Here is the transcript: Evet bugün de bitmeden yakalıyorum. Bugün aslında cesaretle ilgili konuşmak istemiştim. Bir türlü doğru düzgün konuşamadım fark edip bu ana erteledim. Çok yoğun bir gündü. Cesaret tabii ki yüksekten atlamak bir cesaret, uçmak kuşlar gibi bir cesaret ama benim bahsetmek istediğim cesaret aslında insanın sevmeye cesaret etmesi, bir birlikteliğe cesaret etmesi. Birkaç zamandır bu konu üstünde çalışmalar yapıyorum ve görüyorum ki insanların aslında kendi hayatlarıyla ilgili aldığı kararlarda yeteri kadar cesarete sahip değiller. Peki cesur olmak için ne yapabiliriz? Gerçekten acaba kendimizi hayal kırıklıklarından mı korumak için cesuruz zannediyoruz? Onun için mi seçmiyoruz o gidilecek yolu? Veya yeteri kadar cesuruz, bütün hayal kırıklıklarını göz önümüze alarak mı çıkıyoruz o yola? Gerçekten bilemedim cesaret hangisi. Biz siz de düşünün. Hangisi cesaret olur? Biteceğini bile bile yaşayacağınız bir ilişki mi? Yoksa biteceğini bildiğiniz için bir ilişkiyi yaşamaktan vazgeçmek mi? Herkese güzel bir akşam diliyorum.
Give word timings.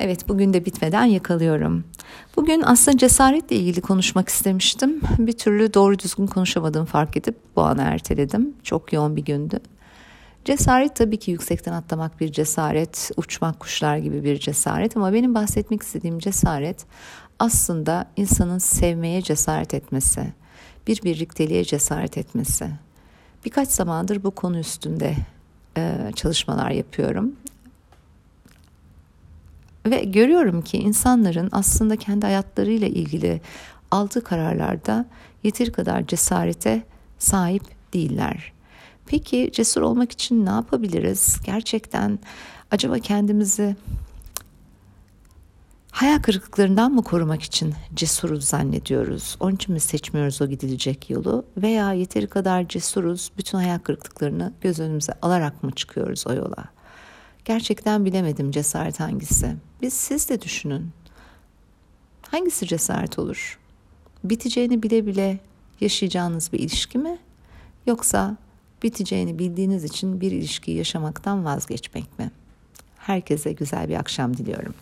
Evet 0.00 0.28
bugün 0.28 0.52
de 0.52 0.64
bitmeden 0.64 1.04
yakalıyorum. 1.04 1.84
Bugün 2.36 2.62
aslında 2.66 2.98
cesaretle 2.98 3.56
ilgili 3.56 3.80
konuşmak 3.80 4.28
istemiştim. 4.28 5.00
Bir 5.18 5.32
türlü 5.32 5.74
doğru 5.74 5.98
düzgün 5.98 6.26
konuşamadım 6.26 6.84
fark 6.84 7.16
edip 7.16 7.36
bu 7.56 7.62
ana 7.62 7.82
erteledim. 7.82 8.54
Çok 8.62 8.92
yoğun 8.92 9.16
bir 9.16 9.24
gündü. 9.24 9.60
Cesaret 10.44 10.96
tabii 10.96 11.16
ki 11.16 11.30
yüksekten 11.30 11.72
atlamak 11.72 12.20
bir 12.20 12.32
cesaret, 12.32 13.10
uçmak 13.16 13.60
kuşlar 13.60 13.96
gibi 13.96 14.24
bir 14.24 14.38
cesaret 14.38 14.96
ama 14.96 15.12
benim 15.12 15.34
bahsetmek 15.34 15.82
istediğim 15.82 16.18
cesaret 16.18 16.86
aslında 17.38 18.06
insanın 18.16 18.58
sevmeye 18.58 19.22
cesaret 19.22 19.74
etmesi, 19.74 20.32
bir 20.86 21.02
birlikteliğe 21.02 21.64
cesaret 21.64 22.18
etmesi. 22.18 22.70
Birkaç 23.44 23.68
zamandır 23.68 24.24
bu 24.24 24.30
konu 24.30 24.58
üstünde 24.58 25.14
çalışmalar 26.14 26.70
yapıyorum 26.70 27.32
ve 29.90 30.04
görüyorum 30.04 30.62
ki 30.62 30.78
insanların 30.78 31.48
aslında 31.52 31.96
kendi 31.96 32.26
hayatlarıyla 32.26 32.88
ilgili 32.88 33.40
aldığı 33.90 34.24
kararlarda 34.24 35.06
yeteri 35.42 35.72
kadar 35.72 36.06
cesarete 36.06 36.82
sahip 37.18 37.62
değiller. 37.94 38.52
Peki 39.06 39.50
cesur 39.52 39.82
olmak 39.82 40.12
için 40.12 40.46
ne 40.46 40.50
yapabiliriz? 40.50 41.40
Gerçekten 41.44 42.18
acaba 42.70 42.98
kendimizi 42.98 43.76
hayal 45.90 46.18
kırıklıklarından 46.18 46.92
mı 46.92 47.04
korumak 47.04 47.42
için 47.42 47.74
cesuruz 47.94 48.44
zannediyoruz? 48.44 49.36
Onun 49.40 49.54
için 49.54 49.72
mi 49.72 49.80
seçmiyoruz 49.80 50.42
o 50.42 50.46
gidilecek 50.46 51.10
yolu? 51.10 51.44
Veya 51.56 51.92
yeteri 51.92 52.26
kadar 52.26 52.68
cesuruz, 52.68 53.30
bütün 53.38 53.58
hayal 53.58 53.78
kırıklıklarını 53.78 54.52
göz 54.60 54.80
önümüze 54.80 55.12
alarak 55.22 55.62
mı 55.62 55.70
çıkıyoruz 55.70 56.26
o 56.26 56.32
yola? 56.32 56.75
Gerçekten 57.46 58.04
bilemedim 58.04 58.50
cesaret 58.50 59.00
hangisi. 59.00 59.56
Biz 59.82 59.94
siz 59.94 60.28
de 60.28 60.42
düşünün. 60.42 60.90
Hangisi 62.22 62.66
cesaret 62.66 63.18
olur? 63.18 63.58
Biteceğini 64.24 64.82
bile 64.82 65.06
bile 65.06 65.38
yaşayacağınız 65.80 66.52
bir 66.52 66.58
ilişki 66.58 66.98
mi? 66.98 67.18
Yoksa 67.86 68.36
biteceğini 68.82 69.38
bildiğiniz 69.38 69.84
için 69.84 70.20
bir 70.20 70.32
ilişkiyi 70.32 70.76
yaşamaktan 70.76 71.44
vazgeçmek 71.44 72.18
mi? 72.18 72.30
Herkese 72.98 73.52
güzel 73.52 73.88
bir 73.88 73.96
akşam 73.96 74.36
diliyorum. 74.36 74.74